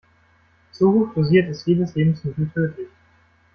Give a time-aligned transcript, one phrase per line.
[0.71, 2.87] Zu hoch dosiert ist jedes Lebensmittel tödlich.